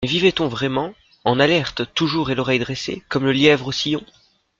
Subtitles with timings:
[0.03, 0.95] Mais vivait-on vraiment?
[1.25, 4.03] En alerte toujours et l'oreille dressée, comme le lièvre au sillon.